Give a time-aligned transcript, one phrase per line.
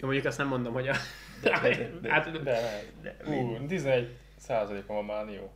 [0.00, 0.94] Jó, mondjuk azt nem mondom, hogy a...
[2.08, 2.60] hát, De, de,
[3.02, 5.50] de Ú, 11 százalékon van már jó.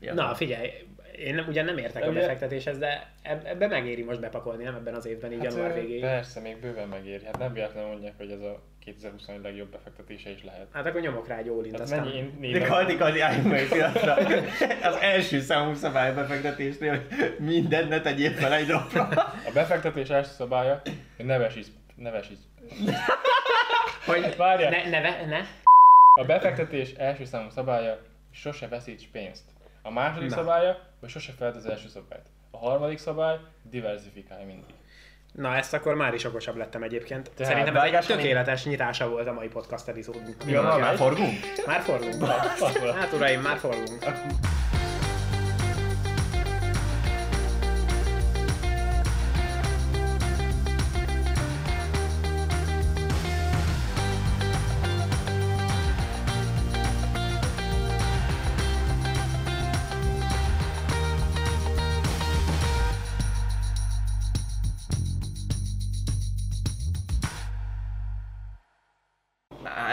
[0.00, 0.14] Ja.
[0.14, 0.70] Na, figyelj,
[1.18, 4.94] én nem, ugyan nem értek de a befektetéshez, de ebbe megéri most bepakolni, nem ebben
[4.94, 6.00] az évben, így hát január végéig.
[6.00, 7.24] Persze, még bőven megéri.
[7.24, 10.66] Hát nem véletlenül mondják, hogy ez a 2021 legjobb befektetése is lehet.
[10.72, 12.32] Hát akkor nyomok rá egy all hát aztán...
[12.40, 14.14] Mennyi, de Kaldi, Kaldi, álljunk meg pillanatra.
[14.90, 19.08] Az első számú szabály befektetésnél, hogy mindent ne tegyél fel egy napra.
[19.46, 20.82] A befektetés első szabálya,
[21.16, 22.40] hogy ne vesíts, ne vesíts.
[24.08, 24.70] Hogy Várjál.
[24.70, 25.40] Ne, ne, ne.
[26.20, 27.98] A befektetés első számú szabálya,
[28.30, 29.42] sose veszíts pénzt.
[29.82, 30.34] A második Na.
[30.36, 32.26] szabálya, hogy sose feld az első szabályt.
[32.50, 34.74] A harmadik szabály, diversifikálj mindig.
[35.32, 37.30] Na, ezt akkor már is okosabb lettem egyébként.
[37.30, 38.70] Tehát Szerintem ez egy tökéletes én...
[38.70, 40.36] nyitása volt a mai podcast epizódunk.
[40.46, 41.38] Ja, már forgunk?
[41.66, 42.24] Már forgunk.
[42.94, 44.04] hát uraim, már forgunk.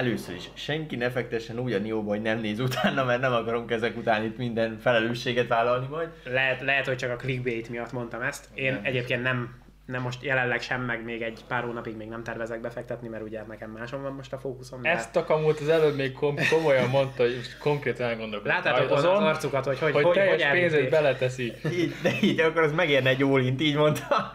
[0.05, 3.71] Először is, senki ne fektessen úgy a Nióba, hogy nem néz utána, mert nem akarunk
[3.71, 6.09] ezek után itt minden felelősséget vállalni majd.
[6.23, 8.45] Lehet, lehet hogy csak a clickbait miatt mondtam ezt.
[8.53, 8.81] Én nem.
[8.83, 13.07] egyébként nem nem most jelenleg sem, meg még egy pár hónapig még nem tervezek befektetni,
[13.07, 14.81] mert ugye nekem máson van most a fókuszom.
[14.81, 14.89] De...
[14.89, 18.55] Ezt a kamut az előbb még kom- komolyan mondta, hogy konkrétan elgondolkodom.
[18.55, 21.53] Láttátok az, az arcukat, hogy hogy, hogy, hogy teljes hogy pénzét beleteszi.
[21.71, 24.33] Így, de így akkor az megérne egy ólint, így mondta.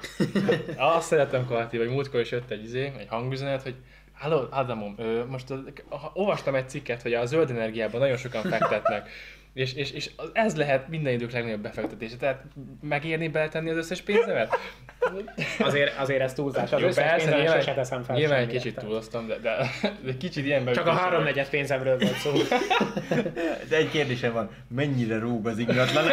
[0.77, 3.75] Azt szeretem Kalti, hogy múltkor is jött egy izé, egy hangüzenet, hogy
[4.21, 4.95] Halló, Adamom,
[5.29, 5.55] most
[6.13, 9.09] olvastam egy cikket, hogy a zöld energiában nagyon sokan fektetnek.
[9.53, 12.17] És, és, és ez lehet minden idők legnagyobb befektetése.
[12.17, 12.45] Tehát
[12.81, 14.57] megérni beletenni az összes pénzemet?
[15.59, 16.73] Azért, azért ez túlzás.
[16.73, 18.17] Az Jó, összes persze, nyilván, sose teszem fel.
[18.17, 19.71] Nyilván egy kicsit túloztam, de, de,
[20.05, 20.75] de kicsit ilyenben...
[20.75, 22.33] Csak a háromnegyed pénzemről volt szó.
[23.69, 26.05] De egy kérdésem van, mennyire rúg az ingatlan?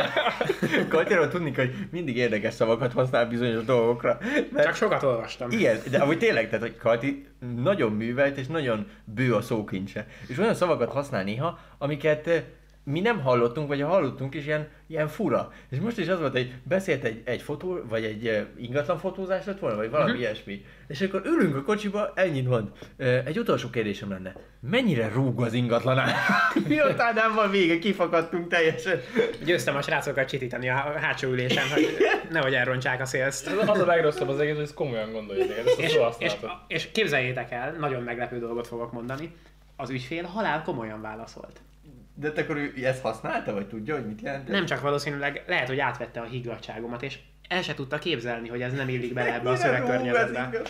[0.90, 4.18] Katyáról tudni, hogy mindig érdekes szavakat használ bizonyos dolgokra.
[4.52, 4.66] Mert...
[4.66, 5.52] Csak sokat olvastam.
[5.52, 10.06] Igen, de amúgy tényleg, tehát hogy Kati nagyon művelt és nagyon bő a szókincse.
[10.28, 12.30] És olyan szavakat használ néha, amiket
[12.90, 15.52] mi nem hallottunk, vagy ha hallottunk is, ilyen, ilyen fura.
[15.70, 19.60] És most is az volt, hogy beszélt egy, egy fotó, vagy egy ingatlan fotózás lett
[19.60, 20.26] volna, vagy valami uh-huh.
[20.26, 20.66] ilyesmi.
[20.88, 22.72] És akkor ülünk a kocsiba, ennyit mond.
[22.98, 24.36] Egy utolsó kérdésem lenne.
[24.60, 26.00] Mennyire rúg az ingatlan
[26.68, 29.00] Miután nem van vége, kifakadtunk teljesen.
[29.46, 31.98] Győztem a srácokat csitítani a hátsó ülésen, hogy
[32.32, 33.48] nehogy elrontsák a szélzt.
[33.48, 35.58] Az a legrosszabb az egész, hogy ezt komolyan gondolják.
[35.66, 36.36] Ezt és, és,
[36.68, 39.36] és képzeljétek el, nagyon meglepő dolgot fogok mondani.
[39.76, 41.62] Az ügyfél halál komolyan válaszolt.
[42.20, 44.48] De te akkor ő ezt használta, vagy tudja, hogy mit jelent?
[44.48, 48.74] Nem csak valószínűleg, lehet, hogy átvette a higgadságomat, és el se tudta képzelni, hogy ez
[48.74, 50.62] nem illik bele ebbe a szövegkörnyezetbe.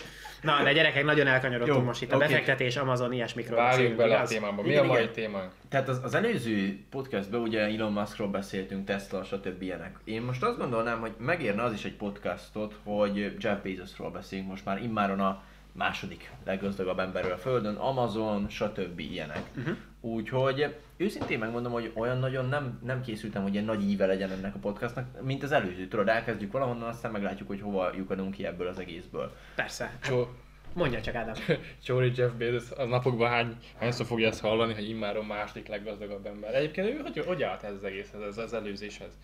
[0.42, 2.12] Na, de gyerekek, nagyon elkanyarodtunk most itt.
[2.12, 2.28] A okay.
[2.28, 4.62] befektetés, Amazon, ilyesmikről Várjuk bele a témába.
[4.62, 5.14] Mi igen, a mai igen.
[5.14, 5.52] témánk?
[5.70, 9.62] Tehát az, az előző podcastben ugye Elon Muskról beszéltünk, Tesla, stb.
[9.62, 9.98] ilyenek.
[10.04, 14.66] Én most azt gondolnám, hogy megérne az is egy podcastot, hogy Jeff Bezosról beszélünk most
[14.66, 15.44] már immáron a
[15.78, 19.00] második leggazdagabb emberről a Földön, Amazon, stb.
[19.00, 19.44] ilyenek.
[19.58, 19.76] Uh-huh.
[20.02, 24.56] Úgyhogy őszintén megmondom, hogy olyan nagyon nem, nem készültem, hogy ilyen nagy íve legyen ennek
[24.56, 25.88] a podcastnak, mint az előző.
[25.88, 29.36] Tudod, elkezdjük valahonnan, aztán meglátjuk, hogy hova lyukadunk ki ebből az egészből.
[29.56, 29.98] Persze.
[30.04, 30.28] Csó...
[30.74, 31.36] Mondja csak Ádám.
[31.84, 36.56] Csóri Jeff Bezos a napokban hány, hányszor fogja ezt hallani, hogy immáron második leggazdagabb ember.
[36.56, 39.18] Egyébként ő hogy, hogy állt ez az egészhez, ez az előzéshez?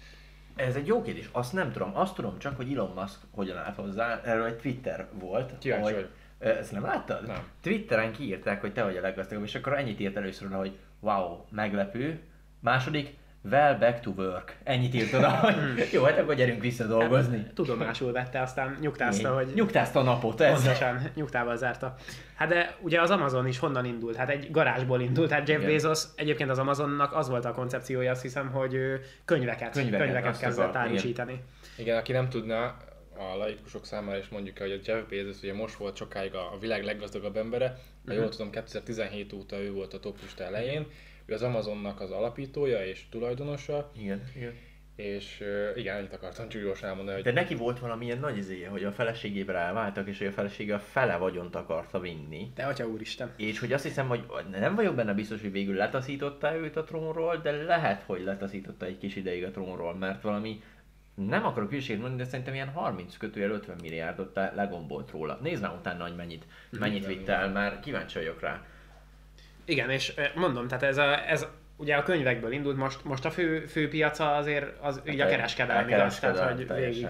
[0.55, 1.29] Ez egy jó kérdés.
[1.31, 1.97] Azt nem tudom.
[1.97, 4.21] Azt tudom csak, hogy Elon Musk hogyan állt hozzá.
[4.23, 5.57] Erről egy Twitter volt.
[5.57, 6.09] Kíváncsi hogy, vagy.
[6.43, 7.27] Ezt nem láttad?
[7.27, 7.43] Nem.
[7.61, 12.19] Twitteren kiírták, hogy te vagy a leggazdagabb, és akkor ennyit írt először, hogy wow, meglepő.
[12.59, 13.13] Második,
[13.51, 14.57] well back to work.
[14.63, 15.75] Ennyit írt oda, hogy hmm.
[15.93, 17.37] jó, hát akkor gyerünk vissza dolgozni.
[17.37, 19.33] Hát, tudomásul vette, aztán nyugtázta, Én.
[19.33, 19.51] hogy...
[19.55, 20.63] Nyugtázta a napot, ez.
[20.63, 21.95] Pontosan, nyugtával zárta.
[22.35, 24.15] Hát de ugye az Amazon is honnan indult?
[24.15, 25.31] Hát egy garázsból indult.
[25.31, 25.71] Hát Jeff Igen.
[25.71, 28.75] Bezos, egyébként az Amazonnak az volt a koncepciója, azt hiszem, hogy
[29.25, 31.31] könyveket, könyveket, könyveket kezdett árusítani.
[31.31, 31.45] Igen.
[31.75, 32.75] Igen, aki nem tudná,
[33.17, 36.83] a laikusok számára is mondjuk hogy a Jeff Bezos ugye most volt sokáig a, világ
[36.83, 37.75] leggazdagabb embere, ha
[38.05, 38.17] uh-huh.
[38.17, 40.87] jól tudom 2017 óta ő volt a top lista elején,
[41.25, 43.91] ő az Amazonnak az alapítója és tulajdonosa.
[43.97, 44.53] Igen, igen.
[44.95, 47.15] És uh, igen, ennyit akartam csak gyorsan elmondani.
[47.15, 47.25] Hogy...
[47.25, 50.79] De neki volt valamilyen nagy izéje, hogy a feleségével elváltak, és hogy a felesége a
[50.79, 52.51] fele vagyont akarta vinni.
[52.55, 53.33] De atya úristen.
[53.37, 57.37] És hogy azt hiszem, hogy nem vagyok benne biztos, hogy végül letaszította őt a trónról,
[57.37, 60.61] de lehet, hogy letaszította egy kis ideig a trónról, mert valami
[61.13, 65.39] nem akarok hülyeséget mondani, de szerintem ilyen 30 kötőjel 50 milliárdot legombolt róla.
[65.41, 68.61] Nézd már utána, hogy mennyit, mennyit vitt el, már kíváncsi vagyok rá.
[69.65, 73.65] Igen, és mondom, tehát ez, a, ez ugye a könyvekből indult, most, most a fő,
[73.65, 77.07] fő piaca azért az ugye a kereskedelmi, kereskedelmi tehát hogy végig.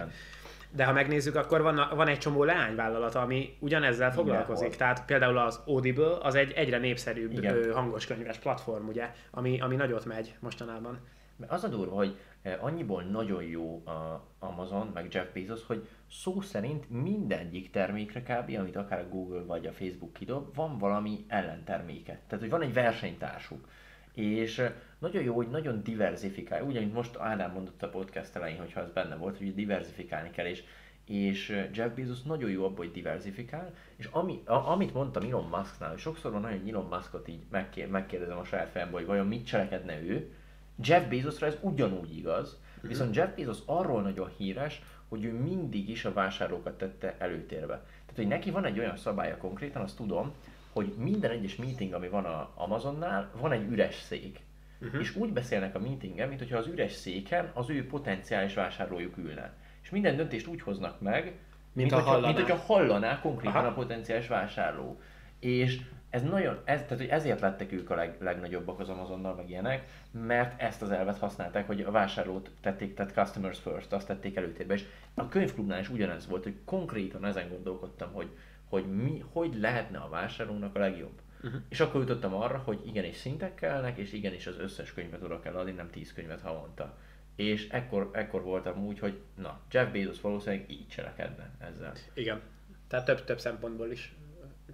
[0.71, 4.75] de ha megnézzük, akkor van, van egy csomó leányvállalata, ami ugyanezzel foglalkozik.
[4.75, 7.73] Tehát például az Audible az egy egyre népszerűbb Igen.
[7.73, 10.99] hangos könyves platform, ugye, ami, ami nagyot megy mostanában.
[11.47, 12.17] Az a durva, hogy
[12.59, 18.75] annyiból nagyon jó a Amazon, meg Jeff Bezos, hogy szó szerint mindegyik termékre kb., amit
[18.75, 22.19] akár a Google vagy a Facebook kidob, van valami ellenterméke.
[22.27, 23.67] Tehát, hogy van egy versenytársuk.
[24.13, 24.69] És
[24.99, 26.63] nagyon jó, hogy nagyon diversifikál.
[26.63, 30.63] Ugyanint most Ádám mondott a podcast elején, hogyha ez benne volt, hogy diversifikálni kell, és,
[31.05, 35.89] és Jeff Bezos nagyon jó abban, hogy diversifikál, és ami, a, amit mondtam Elon Musknál,
[35.89, 39.27] hogy sokszor van nagyon, hogy Elon Muskot így megkér, megkérdezem a saját fejemben, hogy vajon
[39.27, 40.33] mit cselekedne ő,
[40.75, 42.87] Jeff Bezosra ez ugyanúgy igaz, mhm.
[42.87, 47.75] viszont Jeff Bezos arról nagyon híres, hogy ő mindig is a vásárlókat tette előtérbe.
[47.75, 50.33] Tehát, hogy neki van egy olyan szabálya konkrétan, azt tudom,
[50.71, 54.39] hogy minden egyes meeting, ami van a Amazonnál, van egy üres szék.
[54.81, 55.01] Uh-huh.
[55.01, 59.53] És úgy beszélnek a meetingen, mint hogyha az üres széken az ő potenciális vásárlójuk ülne.
[59.81, 61.35] És minden döntést úgy hoznak meg, mint,
[61.73, 62.27] mint, hogyha, hallaná.
[62.27, 63.67] mint hogyha hallaná konkrétan Aha.
[63.67, 64.99] a potenciális vásárló.
[65.39, 65.81] És
[66.13, 69.87] ez nagyon, ez, tehát hogy ezért lettek ők a leg, legnagyobbak az Amazonnal, meg ilyenek,
[70.11, 74.73] mert ezt az elvet használták, hogy a vásárlót tették, tehát customers first, azt tették előtérbe.
[74.73, 78.29] És a könyvklubnál is ugyanez volt, hogy konkrétan ezen gondolkodtam, hogy,
[78.69, 81.21] hogy mi, hogy lehetne a vásárlónak a legjobb.
[81.43, 81.61] Uh-huh.
[81.69, 85.55] És akkor jutottam arra, hogy igenis szintek kellnek, és igenis az összes könyvet oda kell
[85.55, 86.97] adni, nem 10 könyvet havonta.
[87.35, 91.93] És ekkor, ekkor voltam úgy, hogy na, Jeff Bezos valószínűleg így cselekedne ezzel.
[92.13, 92.41] Igen.
[92.87, 94.13] Tehát több, több szempontból is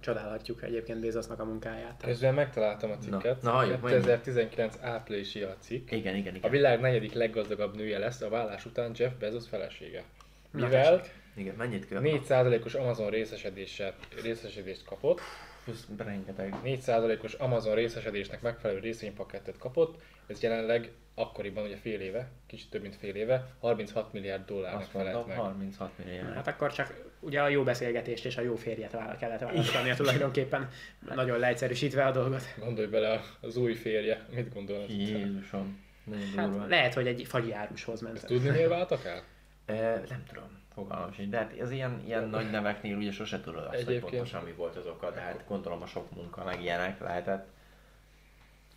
[0.00, 2.02] csodálhatjuk egyébként Bezosnak a munkáját.
[2.04, 3.42] Közben megtaláltam a cikket.
[3.42, 5.90] Na, na 2019 áprilisi a cikk.
[5.90, 6.50] Igen, igen, igen.
[6.50, 10.04] A világ negyedik leggazdagabb nője lesz a vállás után Jeff Bezos felesége.
[10.50, 11.02] Mivel
[11.34, 12.00] igen, mennyit kell?
[12.02, 15.20] 4%-os Amazon részesedéset, részesedést kapott,
[15.64, 16.54] plusz rengeteg.
[16.64, 22.96] 4%-os Amazon részesedésnek megfelelő részvénypakettet kapott, ez jelenleg akkoriban, ugye fél éve, kicsit több mint
[22.96, 25.36] fél éve, 36 milliárd dollárnak felelt meg.
[25.36, 26.34] 36 milliárd.
[26.34, 30.68] Hát akkor csak ugye a jó beszélgetést és a jó férjet vállal kellett választania tulajdonképpen,
[31.14, 32.42] nagyon leegyszerűsítve a dolgot.
[32.58, 34.90] Gondolj bele az új férje, mit gondolod?
[34.90, 35.88] Jézusom.
[36.36, 38.16] Hát lehet, hogy egy fagyi árushoz ment.
[38.16, 39.22] Ezt tudni, miért váltak el?
[39.66, 40.58] E, nem tudom.
[40.74, 44.02] Fogalmam sincs, de hát ez ilyen, ilyen nagy neveknél ugye sose tudod azt, Egyébként.
[44.02, 47.48] hogy pontosan mi volt az oka, de hát gondolom a sok munka meg ilyenek lehetett.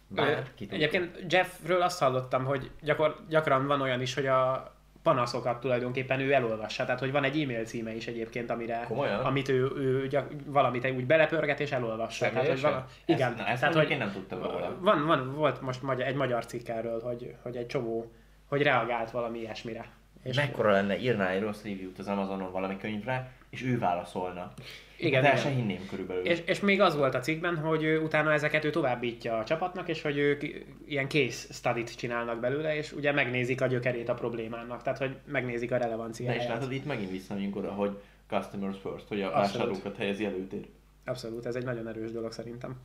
[0.08, 4.73] Bár, Egyébként Jeffről azt hallottam, hogy gyakor, gyakran van olyan is, hogy a
[5.04, 6.86] panaszokat tulajdonképpen ő elolvassa.
[6.86, 9.20] Tehát, hogy van egy e-mail címe is egyébként, amire, Komolyan?
[9.20, 12.30] amit ő, ő gyak, valamit úgy belepörget és elolvassa.
[12.30, 13.30] Tehát, hogy van, igen.
[13.30, 14.78] Ezt, na, ezt tehát, hogy én nem tudtam róla.
[14.80, 18.12] Van, van, volt most egy magyar cikk erről, hogy, hogy egy csomó,
[18.48, 19.86] hogy reagált valami ilyesmire.
[20.24, 24.54] És Mekkora lenne, írná egy rossz review-t az Amazonon valami könyvre, és ő válaszolna.
[24.98, 26.26] Igen, De se hinném körülbelül.
[26.26, 29.88] És, és még az volt a cikkben, hogy ő, utána ezeket ő továbbítja a csapatnak,
[29.88, 30.44] és hogy ők
[30.86, 35.72] ilyen case study csinálnak belőle, és ugye megnézik a gyökerét a problémának, tehát hogy megnézik
[35.72, 36.38] a relevanciáját.
[36.38, 37.98] De és látod, itt megint visszamegyünk oda, hogy
[38.28, 40.68] customers first, hogy a vásárlókat helyezi előtér.
[41.06, 42.76] Abszolút, ez egy nagyon erős dolog szerintem.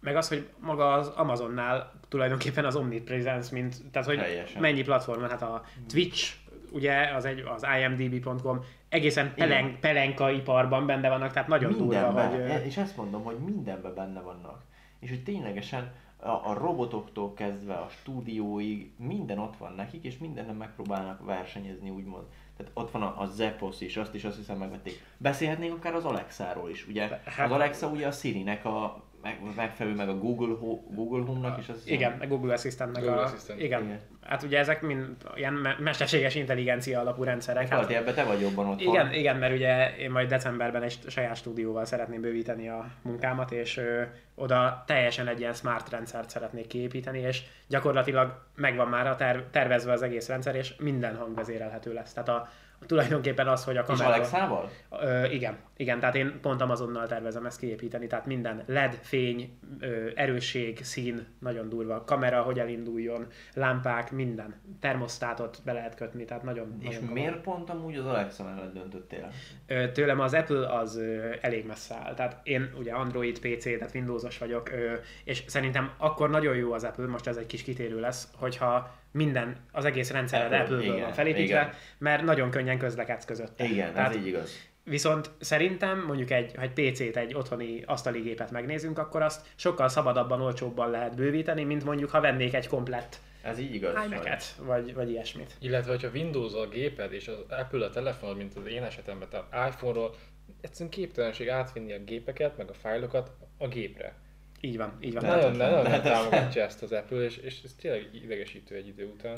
[0.00, 4.60] Meg az, hogy maga az Amazonnál tulajdonképpen az omnipresence, mint, tehát hogy Helyesen.
[4.60, 6.34] mennyi platform, hát a Twitch,
[6.72, 12.26] ugye, az, egy, az imdb.com egészen pelen, pelenka iparban benne vannak, tehát nagyon mindenben, durva,
[12.28, 12.50] hogy...
[12.50, 14.62] E, és ezt mondom, hogy mindenben benne vannak.
[14.98, 20.54] És hogy ténylegesen a, a robotoktól kezdve a stúdióig minden ott van nekik, és mindenben
[20.54, 22.24] megpróbálnak versenyezni, úgymond.
[22.56, 25.02] Tehát ott van a, a Zepos is, azt is azt hiszem megvették.
[25.16, 27.20] Beszélhetnénk akár az Alexáról is, ugye?
[27.24, 30.54] Hát, az Alexa ugye a Siri-nek a meg, megfelelő meg a Google,
[30.90, 31.68] Google Home-nak is.
[31.68, 33.24] Az igen, a Google Assistant-nek Google a...
[33.24, 33.60] Assistant.
[33.60, 33.82] Igen.
[33.82, 34.00] igen.
[34.20, 37.68] Hát ugye ezek mind ilyen mesterséges intelligencia alapú rendszerek.
[37.68, 40.98] Hát, hát ebben te vagy jobban ott Igen, igen, mert ugye én majd decemberben egy
[41.06, 44.02] saját stúdióval szeretném bővíteni a munkámat, és ö,
[44.34, 49.92] oda teljesen egy ilyen smart rendszert szeretnék kiépíteni, és gyakorlatilag megvan már a ter- tervezve
[49.92, 52.12] az egész rendszer, és minden hangvezérelhető lesz.
[52.12, 52.48] Tehát a,
[52.86, 54.08] tulajdonképpen az, hogy a kamera...
[54.08, 54.70] És Alexával?
[54.90, 60.08] Ö, igen, igen, tehát én pont Amazonnal tervezem ezt kiépíteni, tehát minden LED, fény, ö,
[60.14, 64.60] erősség, szín, nagyon durva, kamera, hogy elinduljon, lámpák, minden.
[64.80, 66.76] Termosztátot be lehet kötni, tehát nagyon...
[66.80, 67.56] És nagyon miért kamera.
[67.56, 69.30] pont amúgy az Alexa mellett döntöttél?
[69.66, 73.94] Ö, tőlem az Apple az ö, elég messze áll, tehát én ugye Android PC, tehát
[73.94, 74.94] Windowsos vagyok, ö,
[75.24, 79.56] és szerintem akkor nagyon jó az Apple, most ez egy kis kitérő lesz, hogyha minden,
[79.72, 81.72] az egész rendszered Apple-ből van felépítve, igen.
[81.98, 83.60] mert nagyon könnyen közlekedsz között.
[83.60, 84.68] Igen, Tehát, ez így igaz.
[84.84, 89.88] Viszont szerintem mondjuk egy, ha egy PC-t, egy otthoni asztali gépet megnézünk, akkor azt sokkal
[89.88, 94.04] szabadabban, olcsóbban lehet bővíteni, mint mondjuk ha vennék egy komplett ez így igaz.
[94.04, 95.56] imac vagy, vagy ilyesmit.
[95.58, 99.72] Illetve, hogyha Windows a géped és az Apple a telefonod, mint az én esetemben, tehát
[99.72, 100.14] iPhone-ról,
[100.60, 104.14] egyszerűen képtelenség átvinni a gépeket, meg a fájlokat a gépre.
[104.60, 105.24] Így van, így van.
[105.24, 109.36] Nagyon, nagyon nem támogatja ezt az Apple, és, és ez tényleg idegesítő egy idő után.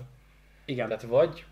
[0.64, 0.86] Igen.
[0.86, 1.44] Tehát vagy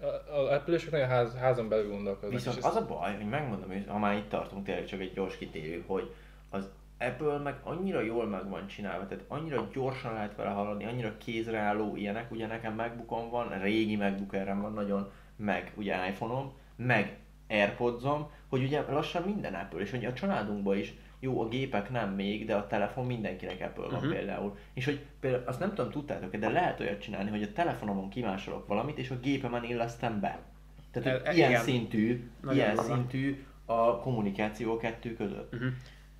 [0.00, 2.32] A, a Apple-ösök nagyon ház, házon belül gondolkoznak.
[2.32, 5.36] Viszont az a baj, hogy megmondom, hogy ha már itt tartunk, tényleg csak egy gyors
[5.36, 6.14] kitérő, hogy
[6.50, 6.68] az
[6.98, 11.96] Apple meg annyira jól meg van csinálva, tehát annyira gyorsan lehet vele haladni, annyira kézreálló
[11.96, 17.18] ilyenek, ugye nekem MacBookom van, régi MacBook van nagyon, meg ugye iPhone-om, meg
[17.48, 22.10] Airpods-om, hogy ugye lassan minden Apple, és ugye a családunkban is jó, a gépek nem
[22.14, 24.12] még, de a telefon mindenkinek Apple van uh-huh.
[24.12, 24.56] például.
[24.74, 28.66] És hogy például azt nem tudom, tudtátok de lehet olyat csinálni, hogy a telefonomon kimásolok
[28.66, 30.38] valamit, és a gépemen illesztem be.
[30.90, 31.62] Tehát E- e- ilyen igen.
[31.62, 32.94] szintű, Nagyon ilyen durva.
[32.94, 35.54] szintű a kommunikáció a kettő között.
[35.54, 35.68] Uh-huh.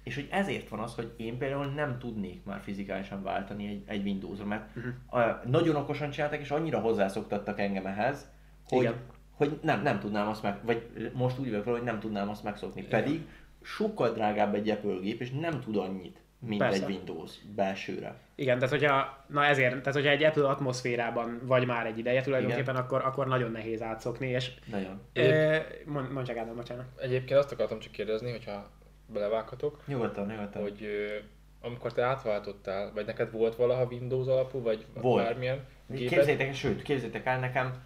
[0.02, 4.04] És hogy ezért van az, hogy én például nem tudnék már fizikálisan váltani egy, egy
[4.06, 4.88] Windows-ra, mert Mhm.
[5.20, 8.30] a, nagyon okosan csináltak, és annyira hozzászoktattak engem ehhez,
[8.68, 8.94] hogy, Igen.
[9.32, 12.82] hogy nem, nem tudnám azt meg, vagy most úgy vagyok hogy nem tudnám azt megszokni.
[12.82, 13.26] Pedig
[13.62, 16.84] sokkal drágább egy Apple gép, és nem tud annyit, mint Persze.
[16.84, 18.20] egy Windows belsőre.
[18.34, 22.76] Igen, tehát hogyha, na ezért, tehát hogyha egy Apple atmoszférában vagy már egy ideje tulajdonképpen,
[22.76, 25.00] akkor, akkor nagyon nehéz átszokni, és Nagyon.
[25.12, 26.86] e, mond, mondj csak Ádám, bocsánat.
[26.96, 28.70] Egyébként azt akartam csak kérdezni, hogyha
[29.06, 30.62] belevághatok, Nyugodtan, nyugodtan.
[30.62, 30.88] hogy
[31.60, 35.24] amikor te átváltottál, vagy neked volt valaha Windows alapú, vagy Volt.
[35.24, 36.08] bármilyen géped?
[36.08, 37.82] Képzeljétek, sőt, képzeljétek el, nekem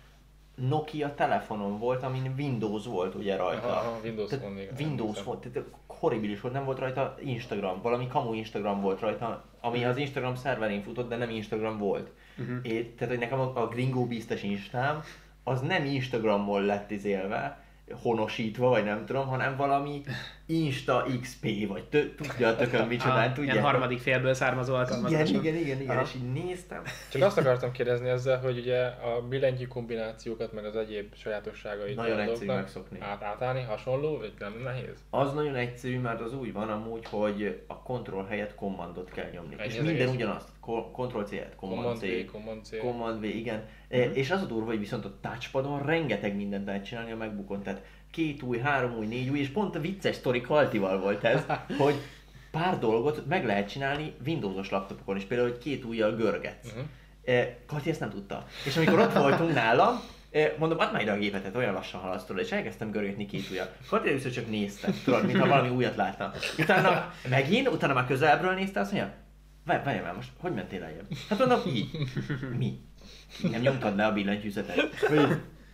[0.55, 3.67] Nokia telefonon volt, amin Windows volt ugye rajta.
[3.67, 7.83] Aha, aha, Windows Tehát Phone, igen, Windows volt, tehát horribilis volt, nem volt rajta Instagram,
[7.83, 12.11] valami kamu Instagram volt rajta, ami az Instagram szerverén futott, de nem Instagram volt.
[12.37, 12.57] Mhm.
[12.63, 15.03] É, tehát, hogy nekem a, a Gringo biztos Instám,
[15.45, 17.62] az nem Instagramból lett izélve,
[18.03, 20.03] honosítva, vagy nem tudom, hanem valami
[20.47, 23.53] Insta XP, vagy tö, tudja a tökön micsodán, tudja.
[23.53, 25.31] ilyen harmadik félből származó igen, alkalmazás.
[25.31, 26.03] igen, igen, igen, Aha.
[26.03, 26.83] és így néztem.
[27.11, 32.19] Csak azt akartam kérdezni ezzel, hogy ugye a billentyű kombinációkat, meg az egyéb sajátosságait Nagyon
[32.19, 32.99] egyszerű megszokni.
[33.01, 35.05] Át, átállni, hasonló, vagy nem nehéz?
[35.11, 39.55] Az nagyon egyszerű, mert az úgy van amúgy, hogy a kontroll helyett commandot kell nyomni.
[39.59, 40.15] Ennyi és minden egész.
[40.15, 40.49] ugyanazt.
[40.63, 41.57] Ctrl C helyett
[42.81, 43.65] command igen.
[43.89, 47.63] E, És az a durva, hogy viszont a touchpadon rengeteg mindent lehet csinálni a megbukon.
[47.63, 51.43] Tehát két új, három új, négy új, és pont a vicces sztori Kaltival volt ez,
[51.79, 51.95] hogy
[52.51, 56.69] pár dolgot meg lehet csinálni Windowsos laptopokon is, például, hogy két ujjal görgetsz.
[56.69, 57.45] Uh-huh.
[57.67, 58.47] Kati ezt nem tudta.
[58.67, 60.01] És amikor ott voltunk nálam,
[60.31, 63.27] e, mondom, add már ide a gépet, hát olyan lassan haladsz tudod, és elkezdtem görgetni
[63.27, 63.69] két ujjal.
[63.89, 66.31] Kati először csak nézte, tudod, mintha valami újat láttam.
[66.59, 69.13] Utána megint, utána már közelbről nézte, azt mondja,
[69.65, 71.07] várj, várj már most, hogy mentél eljebb?
[71.29, 71.91] Hát mondom, így.
[72.59, 72.79] Mi?
[73.51, 74.95] Nem nyomtad le a billentyűzetet.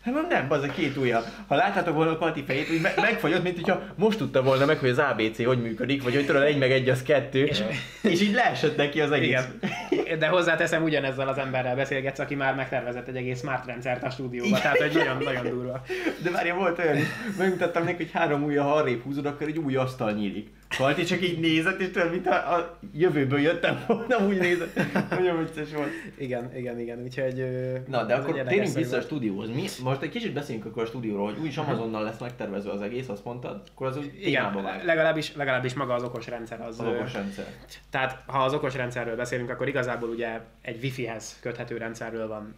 [0.02, 1.22] Hát mondom, nem, az a két ujja.
[1.46, 4.78] Ha láttátok volna a Kati fejét, úgy me- megfagyott, mint hogyha most tudta volna meg,
[4.78, 7.62] hogy az ABC hogy működik, vagy hogy tudod, egy meg egy az kettő, és,
[8.02, 9.48] és így leesett neki az egész.
[9.90, 10.18] Igen.
[10.18, 14.58] De hozzáteszem, ugyanezzel az emberrel beszélgetsz, aki már megtervezett egy egész smart rendszert a stúdióba,
[14.58, 15.82] tehát hogy nagyon, nagyon durva.
[16.22, 17.06] De várja, volt olyan is,
[17.38, 20.48] megmutattam neki, hogy három ujja, ha arrébb húzod, akkor egy új asztal nyílik.
[20.76, 24.80] Kalti csak így nézett, és tudod, mintha a jövőből jöttem volna, úgy nézett.
[25.10, 25.90] Nagyon vicces volt.
[26.18, 27.46] Igen, igen, igen, úgyhogy...
[27.86, 29.48] Na, de akkor térjünk vissza a stúdióhoz.
[29.48, 33.08] Mi, most egy kicsit beszéljünk akkor a stúdióról, hogy úgyis Amazonnal lesz megtervezve az egész,
[33.08, 33.62] azt mondtad?
[33.74, 36.80] Akkor az úgy Igen, legalábbis, legalábbis maga az okos rendszer az.
[36.80, 37.46] Az okos rendszer.
[37.90, 42.54] Tehát ha az okos rendszerről beszélünk, akkor igazából ugye egy Wi-Fi-hez köthető rendszerről van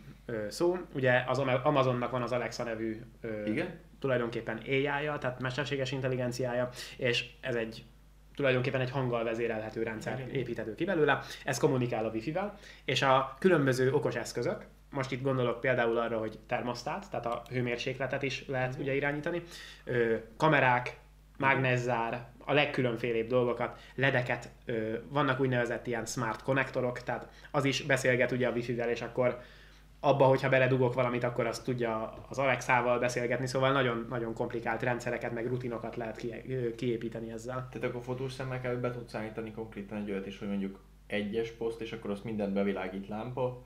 [0.49, 0.77] szó.
[0.95, 3.01] Ugye az Ama- Amazonnak van az Alexa nevű
[3.47, 3.69] Igen?
[4.01, 7.85] tulajdonképpen AI-ja, tehát mesterséges intelligenciája, és ez egy
[8.41, 11.21] tulajdonképpen egy hanggal vezérelhető rendszer építhető ki belőle.
[11.45, 16.39] Ez kommunikál a Wi-Fi-vel, és a különböző okos eszközök, most itt gondolok például arra, hogy
[16.47, 19.43] termosztát, tehát a hőmérsékletet is lehet ugye irányítani,
[19.85, 20.97] ö, kamerák,
[21.39, 28.33] mágnesszár, a legkülönfélébb dolgokat, ledeket, ö, vannak úgynevezett ilyen smart konnektorok, tehát az is beszélget
[28.33, 29.41] ugye a Wi-Fi-vel, és akkor
[30.01, 35.33] abba, hogyha beledugok valamit, akkor azt tudja az Alexával beszélgetni, szóval nagyon, nagyon komplikált rendszereket,
[35.33, 36.35] meg rutinokat lehet ki,
[36.77, 37.69] kiépíteni ezzel.
[37.71, 41.51] Tehát akkor fotós szemmel kell, be tudsz állítani konkrétan egy olyat is, hogy mondjuk egyes
[41.51, 43.63] poszt, és akkor azt mindent bevilágít lámpa,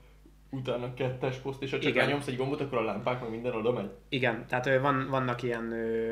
[0.49, 2.07] utána kettes poszt, és ha csak Igen.
[2.07, 3.89] nyomsz egy gombot, akkor a lámpák meg minden oda megy.
[4.09, 6.11] Igen, tehát van, vannak ilyen ö,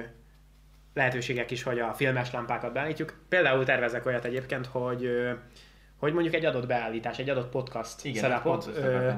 [0.94, 3.14] lehetőségek is, hogy a filmes lámpákat beállítjuk.
[3.30, 5.32] Például tervezek olyat egyébként, hogy ö,
[6.04, 9.12] hogy mondjuk egy adott beállítás, egy adott podcast Igen, pont szerepot, ö,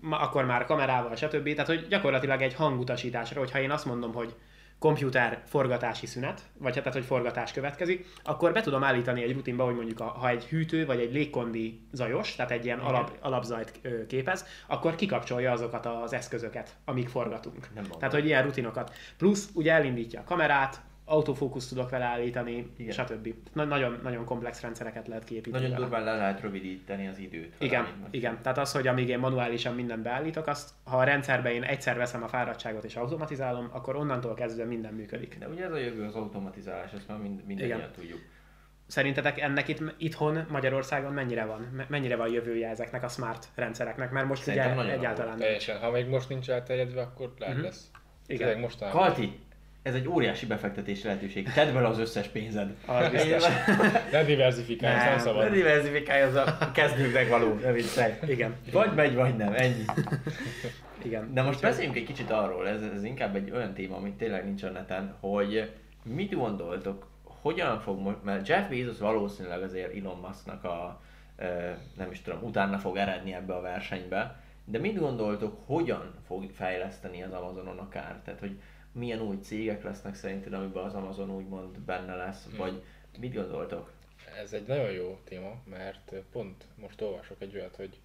[0.00, 1.50] ma, akkor már kamerával, stb.
[1.50, 4.34] Tehát, hogy gyakorlatilag egy hangutasításra, hogyha én azt mondom, hogy
[4.78, 9.64] komputer forgatási szünet, vagy hát tehát, hogy forgatás következik, akkor be tudom állítani egy rutinba,
[9.64, 12.90] hogy mondjuk a, ha egy hűtő vagy egy légkondi zajos, tehát egy ilyen Igen.
[12.90, 17.68] alap, alapzajt képez, akkor kikapcsolja azokat az eszközöket, amik forgatunk.
[17.74, 17.84] Nem.
[17.84, 18.92] Tehát, hogy ilyen rutinokat.
[19.18, 22.92] Plusz ugye elindítja a kamerát, autofókusz tudok vele állítani, Igen.
[22.92, 23.34] stb.
[23.52, 25.62] Na, nagyon, nagyon komplex rendszereket lehet kiépíteni.
[25.64, 25.88] Nagyon vele.
[25.88, 27.54] durván le lehet rövidíteni az időt.
[27.58, 28.38] Igen, igen.
[28.42, 32.22] Tehát az, hogy amíg én manuálisan mindent beállítok, azt, ha a rendszerbe én egyszer veszem
[32.22, 35.36] a fáradtságot és automatizálom, akkor onnantól kezdve minden működik.
[35.38, 38.18] De ugye ez a jövő az automatizálás, ezt már mind, mindannyian tudjuk.
[38.86, 41.60] szerintetek ennek itt itthon Magyarországon mennyire van?
[41.76, 44.10] Me- Mennyire van jövője ezeknek a smart rendszereknek?
[44.10, 45.38] Mert most Szerintem ugye egyáltalán nem.
[45.38, 45.78] Teljesen.
[45.78, 47.64] Ha még most nincs elterjedve, akkor lehet Mhm.
[47.64, 47.90] lesz.
[48.26, 48.38] Igen.
[48.46, 49.00] Tényleg mostanában.
[49.02, 49.38] Kalti,
[49.84, 51.52] ez egy óriási befektetési lehetőség.
[51.52, 52.74] Tedd bele az összes pénzed.
[52.86, 53.44] Az biztos.
[54.12, 55.52] Ne diversifikálj, nem Nem, Ne szabad.
[55.52, 58.12] diversifikálj, az a kezdőknek való, ne viccelj.
[58.26, 59.84] Igen, Vagy megy, vagy nem, ennyi.
[61.02, 61.34] igen.
[61.34, 64.62] De most beszéljünk egy kicsit arról, ez, ez inkább egy olyan téma, amit tényleg nincs
[64.62, 65.70] a neten, hogy
[66.02, 71.00] mit gondoltok, hogyan fog most, mert Jeff Bezos valószínűleg azért Elon Musknak a,
[71.96, 77.22] nem is tudom, utána fog eredni ebbe a versenybe, de mit gondoltok, hogyan fog fejleszteni
[77.22, 78.20] az Amazonon akár?
[78.24, 78.58] Tehát, hogy
[78.94, 82.56] milyen új cégek lesznek szerinted, amiben az Amazon úgymond benne lesz, Hmm.
[82.58, 82.82] vagy
[83.18, 83.90] mit gondoltok?
[84.42, 87.98] Ez egy nagyon jó téma, mert pont most olvasok egy olyat, hogy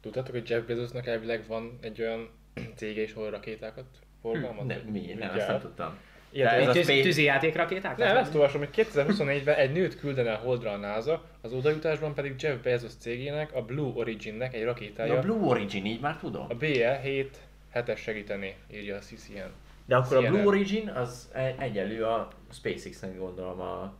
[0.00, 2.28] tudtátok, hogy Jeff Bezosnak elvileg van egy olyan
[2.76, 3.84] cége is, ahol rakétákat
[4.20, 4.66] forgalmaz?
[4.66, 5.14] Ne, vagy mi?
[5.18, 5.98] Nem, ezt nem tudtam.
[6.30, 7.96] Ilyet- De ez a Tűz, space- tűzijátékrakéták?
[7.96, 12.34] Nem, ezt olvasom, hogy 2024-ben egy nőt küldene a Holdra a NASA, az odajutásban pedig
[12.38, 16.46] Jeff Bezos cégének, a Blue Origin-nek egy rakétája, A Blue Origin, így már tudom.
[16.48, 17.26] a BL-7
[17.70, 19.50] hetes segíteni, írja a CCN.
[19.88, 20.30] De akkor a CNN.
[20.32, 23.94] Blue Origin az e- egyenlő a SpaceX-nek gondolom a,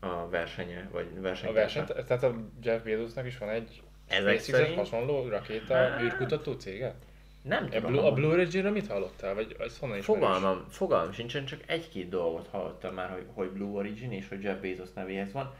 [0.00, 1.80] a versenye, vagy A versenytársa.
[1.84, 4.76] versenyt, tehát a Jeff Bezosnak is van egy Ezek SpaceX-et szerint?
[4.78, 6.94] hasonló rakéta Hát- űrkutató cége?
[7.42, 7.92] Nem A tudom.
[7.92, 9.34] Blue, a Blue Origin-re mit hallottál?
[9.34, 13.70] Vagy az honnan is Fogalmam, fogalmam sincsen, csak egy-két dolgot hallottam már, hogy, hogy Blue
[13.78, 15.54] Origin és hogy Jeff Bezos nevéhez van.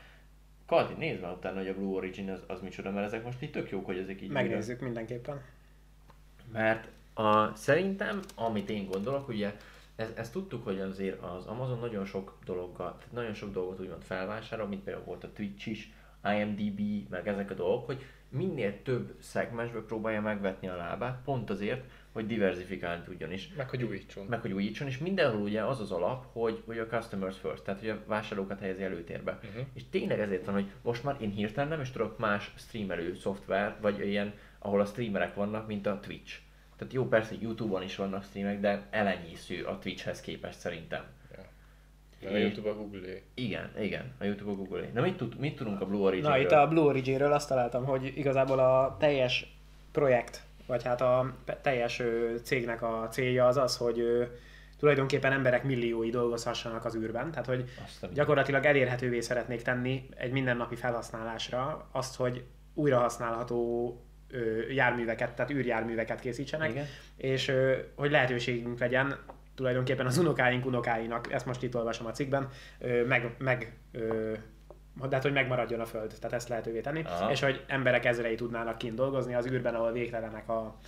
[0.66, 3.50] Kalti, nézd már utána, hogy a Blue Origin az, az micsoda, mert ezek most így
[3.50, 5.40] tök jók, hogy ezek így Megnézzük mindenképpen.
[6.52, 9.56] Mert a, szerintem, amit én gondolok, ugye,
[9.96, 14.02] ez, ezt tudtuk, hogy azért az Amazon nagyon sok dologgal, tehát nagyon sok dolgot úgymond
[14.02, 15.92] felvásárol, mint például volt a Twitch is,
[16.24, 21.84] IMDB, meg ezek a dolgok, hogy minél több szegmensbe próbálja megvetni a lábát, pont azért,
[22.12, 23.52] hogy diversifikálni tudjon is.
[23.56, 24.26] Meg hogy újítson.
[24.26, 27.80] Meg hogy újítson, és mindenhol ugye az az alap, hogy, hogy a customers first, tehát
[27.80, 29.32] hogy a vásárlókat helyezi előtérbe.
[29.32, 29.66] Uh-huh.
[29.74, 33.76] És tényleg ezért van, hogy most már én hirtelen nem is tudok más streamelő szoftver,
[33.80, 36.38] vagy ilyen, ahol a streamerek vannak, mint a Twitch.
[36.76, 41.04] Tehát jó, persze Youtube-on is vannak streamek, de elenyésző a Twitchhez képest szerintem.
[42.24, 43.00] Meg a YouTube a google
[43.34, 44.88] Igen, igen, a Youtube a Google.
[44.94, 47.84] Na mit, tud, mit tudunk a Blue origin Na, itt a Blue Origin-ről azt találtam,
[47.84, 49.56] hogy igazából a teljes
[49.92, 52.02] projekt, vagy hát a teljes
[52.42, 54.02] cégnek a célja az az, hogy
[54.78, 57.64] tulajdonképpen emberek milliói dolgozhassanak az űrben, tehát hogy
[58.12, 64.11] gyakorlatilag elérhetővé szeretnék tenni egy mindennapi felhasználásra azt, hogy újra használható ö,
[64.74, 66.86] járműveket, tehát űrjárműveket készítsenek, Igen.
[67.16, 67.52] és
[67.94, 69.18] hogy lehetőségünk legyen
[69.54, 72.48] tulajdonképpen az unokáink unokáinak, ezt most itt olvasom a cikkben,
[73.06, 73.72] meg, meg
[75.08, 77.30] de hát, hogy megmaradjon a Föld, tehát ezt lehetővé tenni, Aha.
[77.30, 80.78] és hogy emberek ezrei tudnának kint dolgozni az űrben, ahol végtelenek a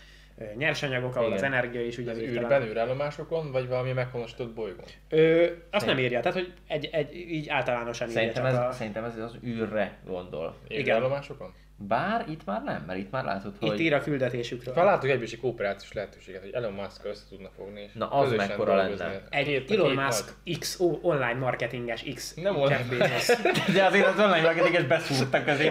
[0.57, 1.39] nyersanyagok, ahol Igen.
[1.39, 2.43] az energia is ugye Az végtelen.
[2.43, 4.85] űrben, űrállomásokon, vagy valami meghonosított bolygón?
[5.09, 8.73] Ö, azt nem írja, tehát hogy egy, egy, így általánosan írja Szerintem csak ez, a...
[8.73, 10.57] szerintem ez az űrre gondol.
[10.73, 11.55] Űrállomásokon?
[11.77, 13.81] Bár itt már nem, mert itt már látod, Itt hogy...
[13.81, 14.89] ír a küldetésükről.
[14.89, 18.75] Egyből is egy kooperációs lehetőséget, hogy Elon Musk össze tudna fogni, és Na, az mekkora
[18.75, 19.23] lenne?
[19.31, 22.87] Egy Elon Musk X o- online marketinges X Nem online.
[23.75, 25.71] De azért az online marketinges beszúrtak hogy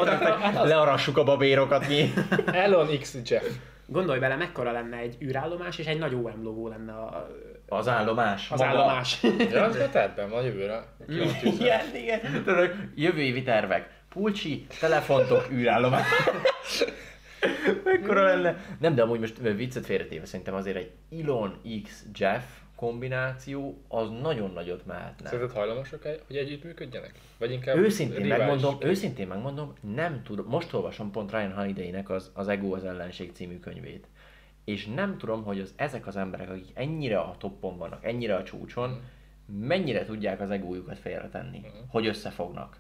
[0.67, 2.13] learassuk a babérokat mi.
[2.51, 3.43] Elon X Jeff.
[3.85, 7.29] Gondolj bele, mekkora lenne egy űrállomás, és egy nagy OM logó lenne a,
[7.67, 8.51] Az állomás.
[8.51, 8.71] az maga.
[8.71, 9.23] állomás.
[9.51, 10.83] Ja, az már tervben van a jövőre.
[11.43, 12.43] Igen, igen.
[12.45, 13.89] Tudod, jövő évi tervek.
[14.13, 16.07] Pulcsi, telefontok, űrállomás.
[17.83, 18.57] Mekkora lenne?
[18.79, 22.43] Nem, de amúgy most viccet félretéve szerintem azért egy Elon X Jeff
[22.75, 25.29] kombináció az nagyon nagyot mehetne.
[25.29, 27.11] Szerinted hajlamosak, hogy együttműködjenek?
[27.37, 32.47] Vagy inkább Őszintén megmondom, őszintén megmondom, nem tudom, most olvasom pont Ryan Holiday-nek az, az
[32.47, 34.07] Ego az ellenség című könyvét.
[34.65, 38.43] És nem tudom, hogy az, ezek az emberek, akik ennyire a toppon vannak, ennyire a
[38.43, 39.01] csúcson,
[39.59, 41.67] mennyire tudják az egójukat félretenni, Mhm.
[41.87, 42.77] hogy összefognak.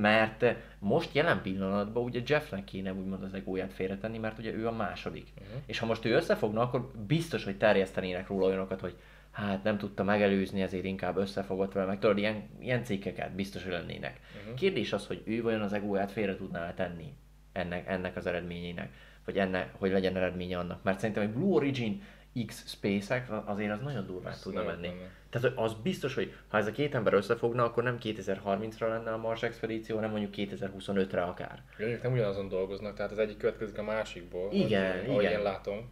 [0.00, 4.66] Mert eh, most jelen pillanatban ugye Jeffnek kéne úgymond az egóját félretenni, mert ugye ő
[4.66, 5.28] a második.
[5.34, 5.58] Mhm.
[5.66, 8.96] És ha most ő összefogna, akkor biztos, hogy terjesztenének róla olyanokat, hogy
[9.30, 13.72] hát nem tudta megelőzni, ezért inkább összefogott vele, meg tudod, ilyen, ilyen cikkeket biztos, hogy
[13.72, 14.20] lennének.
[14.46, 14.54] Mhm.
[14.54, 17.12] Kérdés az, hogy ő vajon az egóját félre tudná tenni
[17.52, 18.92] ennek, ennek az eredményének,
[19.24, 20.82] vagy ennek, hogy legyen eredménye annak.
[20.82, 22.02] Mert szerintem egy Blue Origin
[22.46, 24.86] X SpaceX azért az nagyon durván Az tudna menni.
[24.86, 25.10] lenne.
[25.30, 29.16] Tehát az biztos, hogy ha ez a két ember összefogna, akkor nem 2030-ra lenne a
[29.16, 31.62] Mars expedíció, hanem mondjuk 2025-re akár.
[31.78, 34.52] Mondjuk nem ugyanazon dolgoznak, tehát az egyik következik a másikból.
[34.52, 35.32] Igen, ahogy, ahogy igen.
[35.38, 35.90] én látom.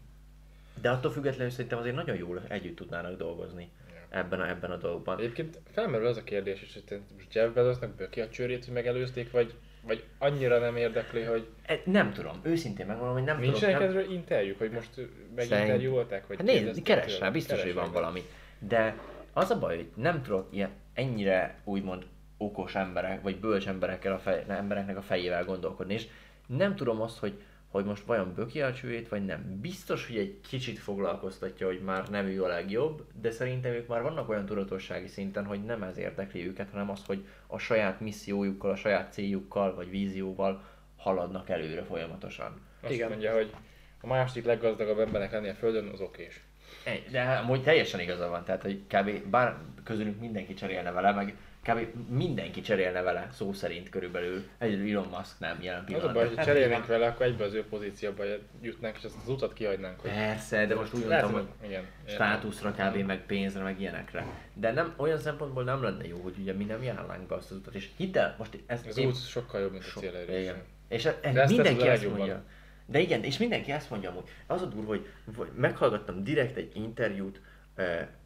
[0.81, 4.19] De attól függetlenül szerintem azért nagyon jól együtt tudnának dolgozni Ja.
[4.19, 5.19] ebben a, ebben a dolgokban.
[5.19, 7.01] Egyébként felmerül az a kérdés is, hogy
[7.33, 9.55] Jeff Bezosnak böki a csőrét, hogy megelőzték, vagy,
[9.87, 13.93] vagy annyira nem érdekli, hogy E, Nem tudom, őszintén megmondom, hogy nem nincsenek tudom.
[13.93, 13.99] Nem...
[13.99, 14.91] ezről interjúk, hogy most
[15.35, 18.23] meginterjúolták, vagy Hát nézd, keres rá, biztos, Keres hogy van valami.
[18.59, 18.97] De
[19.33, 24.19] az a baj, hogy nem tudok ilyen ennyire úgymond okos emberek, vagy bölcs emberekkel a
[24.19, 26.07] fej, embereknek a fejével gondolkodni, és
[26.47, 29.59] nem tudom azt, hogy, hogy most vajon böki a csőjét, vagy nem.
[29.61, 34.03] Biztos, hogy egy kicsit foglalkoztatja, hogy már nem ő a legjobb, de szerintem ők már
[34.03, 38.71] vannak olyan tudatossági szinten, hogy nem ez érdekli őket, hanem az, hogy a saját missziójukkal,
[38.71, 40.63] a saját céljukkal, vagy vízióval
[40.97, 42.61] haladnak előre folyamatosan.
[42.81, 43.09] Azt Igen.
[43.09, 43.53] mondja, hogy
[44.01, 46.41] a második leggazdagabb embernek lenni a Földön az okés.
[46.85, 49.31] Egy, De hát amúgy teljesen igaza van, tehát hogy kb.
[49.31, 51.87] bár közülünk mindenki cserélne vele, meg kb.
[52.09, 54.43] mindenki cserélne vele szó szerint körülbelül.
[54.59, 56.25] Egyedül Elon Musk nem jelen Az a pillanatban.
[56.27, 58.23] baj, hogy cserélnénk vele, akkor egyből az ő pozícióba
[58.63, 60.01] jutnánk, és azt az utat kihagynánk.
[60.01, 61.83] Hogy Persze, de most úgy mondtam, hogy igen.
[62.07, 62.97] státuszra kb.
[62.97, 64.27] meg pénzre, meg ilyenekre.
[64.55, 67.57] De nem, olyan szempontból nem lenne jó, hogy ugye mi nem járnánk be azt az
[67.57, 67.75] utat.
[67.75, 70.41] És hidd el, most ez Az én- út sokkal jobb, mint a So- cél elérése.
[70.41, 70.63] igen.
[70.89, 72.43] És ez De ezt mindenki ezt mondja.
[72.89, 74.29] De igen, és mindenki ezt mondja amúgy.
[74.47, 75.07] Az a durva, hogy,
[75.55, 77.41] meghallgattam direkt egy interjút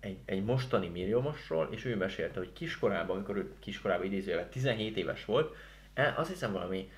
[0.01, 5.25] egy, egy mostani milliómosról, és ő mesélte, hogy kiskorában, amikor ő kiskorában idézőjelben 17 éves
[5.25, 5.55] volt,
[5.95, 6.91] eh, azt hiszem valami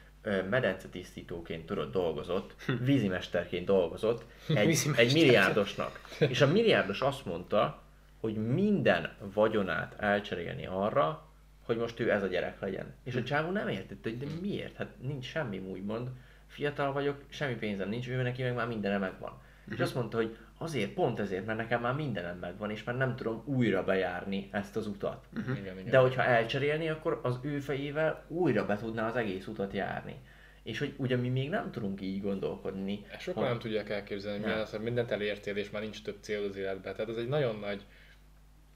[0.51, 6.01] medencetisztítóként tudott dolgozott, vízimesterként dolgozott egy, egy milliárdosnak.
[6.19, 7.83] És a milliárdos azt mondta,
[8.21, 11.27] hogy minden vagyonát elcserélni arra,
[11.63, 12.95] hogy most ő ez a gyerek legyen.
[13.05, 14.77] És a csávó nem értette, hogy de miért?
[14.77, 16.09] Hát nincs semmi úgymond.
[16.47, 19.41] Fiatal vagyok, semmi pénzem nincs, ő neki meg már mindenem megvan.
[19.71, 23.17] És azt mondta, hogy azért, pont ezért, mert nekem már mindenem megvan, és már nem
[23.17, 25.27] tudom újra bejárni ezt az utat.
[25.33, 25.91] Igen, igen.
[25.91, 30.17] De hogyha elcserélni, akkor az ő fejével újra be tudná az egész utat járni.
[30.63, 33.07] És hogy ugye mi még nem tudunk így gondolkodni.
[33.11, 34.47] Ezt Sokan nem tudják elképzelni, Nem.
[34.47, 36.95] milyen az, hogy mindent elértél, és már nincs több cél az életben.
[36.95, 37.87] Tehát ez egy nagyon nagy...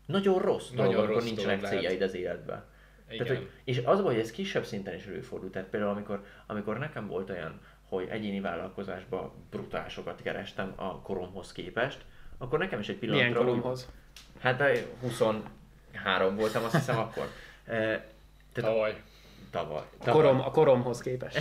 [0.07, 1.81] Nagyon rossz Nagyon dolog, amikor rossz nincsenek dolog lehet.
[1.81, 2.65] céljaid az életben.
[3.11, 3.27] Igen.
[3.27, 5.51] Tehát, hogy, és az hogy ez kisebb szinten is előfordul.
[5.51, 11.53] Tehát például amikor, amikor nekem volt olyan, hogy egyéni vállalkozásban brutál sokat kerestem a koromhoz
[11.53, 12.05] képest,
[12.39, 13.29] akkor nekem is egy pillanatra...
[13.29, 13.89] Milyen úgy- koromhoz?
[14.41, 17.25] Hát eh, 23 voltam, azt hiszem akkor.
[17.65, 18.03] Eh,
[18.53, 19.03] Tehát Tavaly.
[19.51, 19.77] tavaly.
[19.99, 20.23] A, tavaly.
[20.23, 21.39] korom, a koromhoz képest.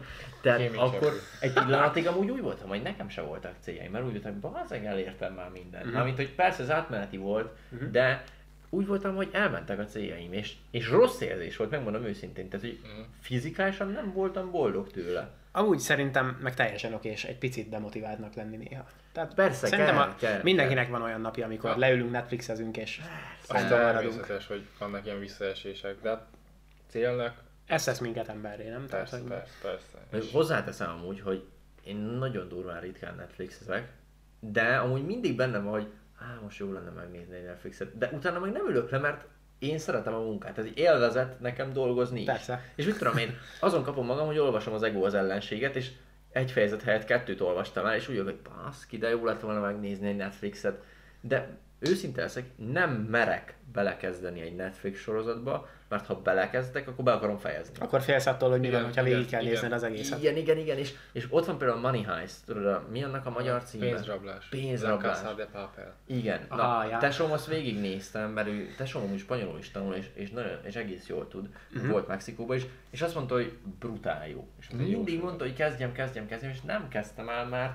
[0.42, 1.12] Tehát akkor csapjuk.
[1.40, 4.84] egy pillanatig amúgy úgy voltam, hogy nekem se voltak céljaim, mert úgy voltam, hogy bazeg
[4.84, 5.84] elértem már mindent.
[5.84, 5.94] Mhm.
[5.94, 7.56] Mármint, hogy persze ez átmeneti volt,
[7.90, 8.24] de
[8.70, 12.80] úgy voltam, hogy elmentek a céljaim, és, és rossz érzés volt, megmondom őszintén, tehát hogy
[12.82, 13.00] Mhm.
[13.20, 15.30] fizikálisan nem voltam boldog tőle.
[15.52, 18.84] Amúgy szerintem meg teljesen oké, és egy picit demotiváltnak lenni néha.
[19.12, 21.78] Tehát Persze, szerintem kell, a, kell, mindenkinek van olyan napja, amikor Ja.
[21.78, 23.00] leülünk, Netflixezünk, és
[23.42, 23.94] Az aztán maradunk.
[24.14, 26.26] természetes, hogy vannak ilyen visszaesések, de hát
[26.88, 27.34] célnak
[27.66, 28.86] Ez tesz minket emberré, nem?
[28.86, 29.98] Tehát, persze, hogy persze, persze.
[30.10, 31.44] Még És Hozzáteszem amúgy, hogy
[31.84, 33.92] én nagyon durván ritkán Netflixezek,
[34.40, 38.38] de amúgy mindig bennem van, hogy á, most jó lenne megnézni egy Netflixet, de utána
[38.38, 39.26] meg nem ülök le, mert
[39.58, 42.26] én szeretem a munkát, ez egy élvezet nekem dolgozni is.
[42.26, 42.62] Persze.
[42.74, 45.90] És mit tudom én, azon kapom magam, hogy olvasom az ego az ellenséget, és
[46.32, 49.60] egy fejezet helyett kettőt olvastam el, és úgy vagyok, hogy baszki, de jó lett volna
[49.60, 50.82] megnézni egy Netflixet.
[51.20, 57.36] De őszinte leszek, nem merek belekezdeni egy Netflix sorozatba, mert ha belekezdek, akkor be akarom
[57.36, 57.74] fejezni.
[57.78, 59.52] Akkor félsz attól, hogy mi van, hogyha végig kell igen.
[59.52, 60.18] nézned az egészet.
[60.18, 63.26] Igen, igen, igen, és, és ott van például a Money Heist, tudod, a, mi annak
[63.26, 63.84] a magyar címe?
[63.86, 64.48] Pénzrablás.
[64.48, 65.22] Pénzrablás.
[65.22, 65.96] La de Papel.
[66.06, 66.98] Igen, na, Aha, ja.
[66.98, 71.06] tesóm azt végignéztem, mert ő, tesóm amúgy spanyolul is tanul, és, és, nagyon, és egész
[71.06, 71.48] jól tud.
[71.74, 71.90] Uh-huh.
[71.90, 74.48] Volt Mexikóban is, és azt mondta, hogy brutál jó.
[74.60, 75.22] És jó mindig sorozat.
[75.22, 77.72] mondta, hogy kezdjem, kezdjem, kezdjem, és nem kezdtem el, mert,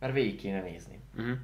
[0.00, 1.00] mert végig kéne nézni.
[1.16, 1.36] Uh-huh.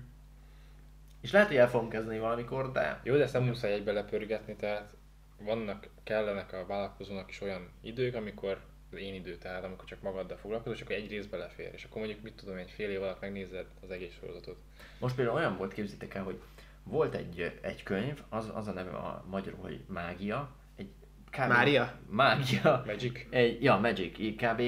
[1.23, 4.57] És lehet, hogy el fogom kezdeni valamikor, de Jó, de ezt nem muszáj egybe lepörgetni,
[4.57, 4.95] tehát
[5.39, 8.61] vannak, kellenek a vállalkozónak is olyan idők, amikor
[8.93, 11.99] az én idő, tehát amikor csak magaddal foglalkozol, és akkor egy rész belefér, és akkor
[11.99, 14.57] mondjuk mit tudom, egy fél év alatt megnézed az egész sorozatot.
[14.99, 16.41] most például olyan volt, képzitek el, hogy
[16.83, 20.51] volt egy, egy könyv, az, az a neve a magyarul, hogy Mágia.
[20.77, 20.91] Egy
[21.31, 21.49] kb.
[21.49, 21.99] Mária?
[22.09, 22.83] Mágia.
[22.87, 23.27] Magic?
[23.31, 24.63] Egy, ja, Magic, kb.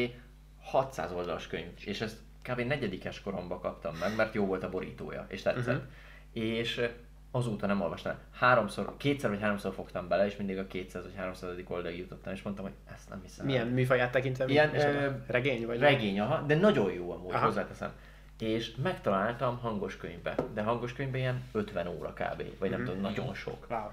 [0.61, 2.61] 600 oldalas könyv, és ezt kb.
[2.61, 5.77] negyedikes koromban kaptam meg, mert jó volt a borítója, és tetszett.
[5.77, 5.91] Uh-huh.
[6.35, 6.89] És
[7.31, 8.15] azóta nem olvastam.
[8.33, 12.43] Háromszor, kétszer vagy háromszor fogtam bele, és mindig a 200 vagy 300 oldalig jutottam, és
[12.43, 13.47] mondtam, hogy ezt nem hiszem.
[13.47, 14.45] Milyen műfaját tekintve?
[14.47, 15.79] Ilyen, ö, regény vagy?
[15.79, 17.45] Regény, aha, de nagyon jó amúgy, Aha.
[17.47, 17.93] hozzáteszem.
[18.39, 22.43] És megtaláltam hangos könyvbe, de hangos könyvben ilyen 50 óra kb.
[22.59, 22.89] Vagy nem Mhm.
[22.89, 23.67] tudom, nagyon sok.
[23.71, 23.91] Wow.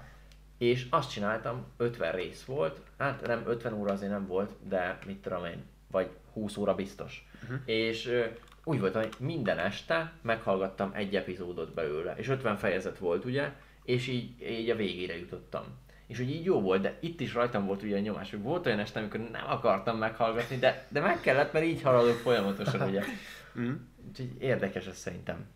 [0.58, 5.22] És azt csináltam, 50 rész volt, hát nem 50 óra azért nem volt, de mit
[5.22, 7.28] tudom én, vagy 20 óra biztos.
[7.42, 7.58] Uh-huh.
[7.64, 8.22] És
[8.64, 13.52] úgy volt, hogy minden este meghallgattam egy epizódot belőle, és 50 fejezet volt ugye,
[13.84, 15.64] és így, így a végére jutottam.
[16.06, 18.66] És hogy így jó volt, de itt is rajtam volt ugye a nyomás, hogy volt
[18.66, 23.02] olyan este, amikor nem akartam meghallgatni, de, de meg kellett, mert így haladok folyamatosan ugye.
[23.58, 23.72] Mm.
[24.08, 25.46] Úgyhogy érdekes ez szerintem.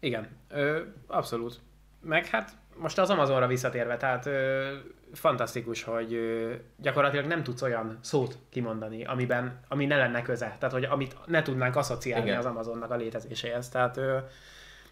[0.00, 1.60] Igen, ö, abszolút.
[2.00, 4.68] Meg hát most az Amazonra visszatérve, tehát ö,
[5.12, 10.56] fantasztikus, hogy ö, gyakorlatilag nem tudsz olyan szót kimondani, amiben, ami ne lenne köze.
[10.58, 12.38] Tehát, hogy amit ne tudnánk asszociálni Igen.
[12.38, 13.68] az Amazonnak a létezéséhez.
[13.68, 14.16] Tehát ö,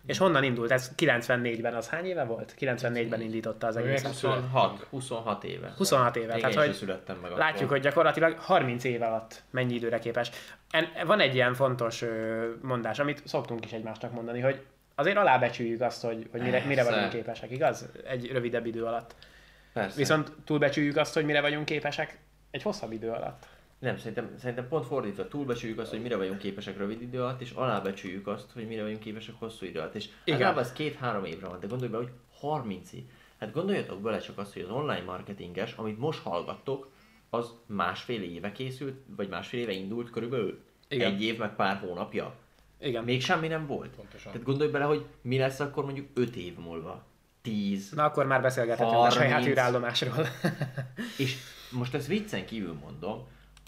[0.07, 0.71] És honnan indult?
[0.71, 2.55] Ez 94-ben az hány éve volt?
[2.61, 4.07] 94-ben indította az egészet.
[4.11, 5.73] 26, 26 éve.
[5.77, 7.71] 26 éve, Még tehát hogy születtem meg Látjuk, akkor.
[7.71, 10.31] hogy gyakorlatilag 30 év alatt mennyi időre képes.
[10.71, 14.63] En, van egy ilyen fontos ö, mondás, amit szoktunk is egymásnak mondani, hogy
[14.95, 17.89] azért alábecsüljük azt, hogy, hogy mire, mire vagyunk képesek, igaz?
[18.07, 19.15] Egy rövidebb idő alatt.
[19.73, 19.97] Persze.
[19.97, 22.19] Viszont túlbecsüljük azt, hogy mire vagyunk képesek
[22.51, 23.47] egy hosszabb idő alatt.
[23.79, 27.51] Nem, szerintem, szerintem pont fordítva, túlbecsüljük azt, hogy mire vagyunk képesek rövid idő alatt, és
[27.51, 29.95] alábecsüljük azt, hogy mire vagyunk képesek hosszú idő alatt.
[29.95, 30.59] És Igen.
[30.59, 33.03] Ez két-három évre van, de gondolj be, hogy 30 év.
[33.39, 36.91] Hát gondoljatok bele csak azt, hogy az online marketinges, amit most hallgattok,
[37.31, 40.63] az másfél éve készült, vagy másfél éve indult körülbelül.
[40.89, 41.13] Igen.
[41.13, 42.35] Egy év meg pár hónapja.
[42.83, 43.05] Igen.
[43.05, 43.89] Még semmi nem volt.
[43.89, 44.33] Pontosan.
[44.33, 47.05] Tehát gondolj bele, hogy mi lesz akkor mondjuk 5 év múlva.
[47.43, 47.91] 10.
[47.91, 49.15] Na akkor már beszélgethetünk a 30.
[49.15, 50.27] saját űrállomásról.
[51.19, 51.37] És
[51.71, 53.27] most ezt viccen kívül mondom,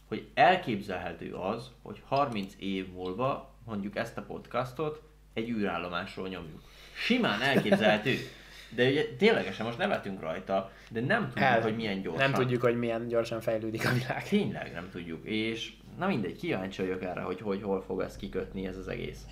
[0.09, 5.03] hogy elképzelhető az, hogy 30 év múlva mondjuk ezt a podcastot
[5.35, 6.61] egy űrállomásról nyomjuk.
[6.94, 8.16] Simán elképzelhető.
[8.74, 11.61] De ugye ténylegesen most nevetünk rajta, de nem tudjuk, El.
[11.61, 12.31] hogy milyen gyorsan.
[12.31, 14.29] Nem tudjuk, hogy milyen gyorsan fejlődik a világ.
[14.29, 15.24] Tényleg nem tudjuk.
[15.27, 19.22] És na mindegy, kíváncsi vagyok erre, hogy, hogy hol fog ezt kikötni ez az egész.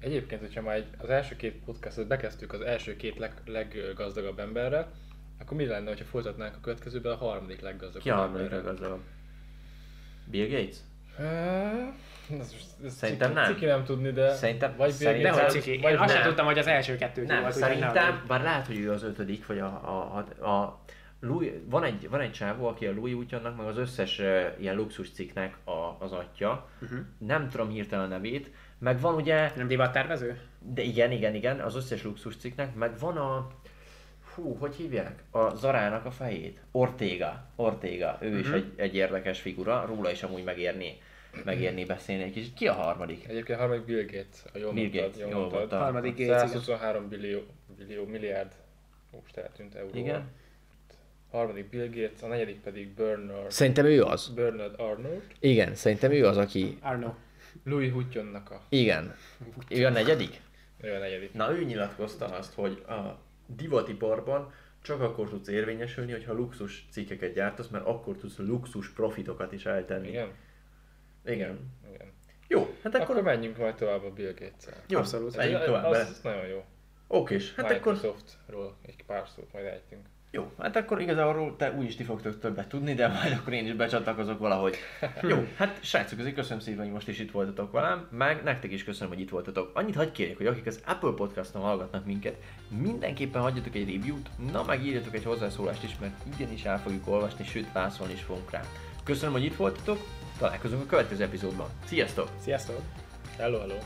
[0.00, 4.90] Egyébként, hogyha egy- az első két podcastot bekezdtük az első két leg, leggazdagabb emberrel,
[5.40, 8.64] akkor mi lenne, ha folytatnánk a következőben a harmadik leggazdagabb Ki a harmadik emberrel?
[8.64, 9.00] legazdagabb?
[10.30, 10.76] Bill Gates?
[12.40, 13.52] Ez, ez Szerintem ciki, nem.
[13.54, 14.34] Ciki nem tudni, de...
[14.34, 15.78] Szerintem- vagy szerintem- Dehogy ciki.
[15.82, 16.28] vagy Én azt sem nem.
[16.28, 17.52] tudtam, hogy az első kettő Nem, volt.
[17.52, 18.26] szerintem, nehogy.
[18.26, 20.80] bár lehet, hogy ő az ötödik, vagy a, a, a, a
[21.20, 24.76] Louis, van, egy, van egy csávó, aki a Louis útjának, meg az összes uh, ilyen
[24.76, 26.68] luxus cikknek a, az atya.
[26.82, 26.98] Uh-huh.
[27.18, 28.50] Nem tudom hirtelen a nevét.
[28.78, 30.40] Meg van ugye, Nem divattervező?
[30.58, 33.48] de igen, igen, igen, az összes luxus cikknek, meg van a,
[34.34, 35.22] hú, hogy hívják?
[35.30, 36.60] A Zarának a fejét.
[36.70, 37.46] Ortega.
[37.56, 38.18] Ortega.
[38.20, 38.40] Ő uh-huh.
[38.40, 40.98] is egy, egy érdekes figura, róla is amúgy megérni,
[41.44, 42.54] megérni beszélni egy kicsit.
[42.54, 43.28] Ki a harmadik?
[43.28, 45.80] Egyébként a harmadik Bill Gates, a jól Bill mondtad, Gates, jól jól mondtad.
[45.80, 46.48] Harmadik Gates, igen.
[46.48, 47.40] 123 billió,
[47.76, 48.52] billió milliárd,
[49.12, 49.98] most eltűnt euró.
[49.98, 50.30] Igen.
[51.30, 54.28] Harmadik Bill Gates, a negyedik pedig Bernard, Szerintem ő az.
[54.34, 55.22] Bernard Arnold.
[55.40, 56.78] Igen, szerintem ő az, aki...
[56.80, 57.14] Arno.
[57.64, 59.14] Louis Huttonnak a, Igen.
[59.68, 60.40] Ő a negyedik?
[60.80, 61.32] ő a negyedik.
[61.32, 67.68] Na ő nyilatkozta azt, hogy a divatiparban csak akkor tudsz érvényesülni, hogyha luxus cikkeket gyártasz,
[67.68, 70.08] mert akkor tudsz luxus profitokat is eltenni.
[70.08, 70.28] Igen?
[71.24, 71.70] Igen.
[71.94, 72.12] Igen.
[72.48, 73.22] Jó, hát Akkor, akkor...
[73.22, 74.82] menjünk majd tovább a Bill Gates-el.
[74.88, 75.36] Jó, Abszolút.
[75.36, 76.64] Menjünk tovább az, az nagyon jó.
[77.06, 77.92] Okés, hát akkor...
[77.92, 80.06] Microsoftról egy pár szót majd ejtünk.
[80.30, 83.72] Jó, hát akkor igazából te úgyis ti fogtok többet tudni, de majd akkor én is
[83.72, 84.76] becsatlakozok valahogy.
[85.22, 88.84] Jó, hát srácok, azért köszönöm szépen, hogy most is itt voltatok velem, meg nektek is
[88.84, 89.70] köszönöm, hogy itt voltatok.
[89.74, 92.36] Annyit hagyj kérjek, hogy akik az Apple Podcaston hallgatnak minket,
[92.68, 97.44] mindenképpen hagyjatok egy review-t, na meg írjatok egy hozzászólást is, mert ugyanis el fogjuk olvasni,
[97.44, 98.60] sőt válaszolni is fogunk rá.
[99.04, 99.98] Köszönöm, hogy itt voltatok,
[100.38, 101.68] találkozunk a következő epizódban.
[101.84, 102.28] Sziasztok!
[102.40, 102.80] Sziasztok!
[103.36, 103.78] Hello, hello!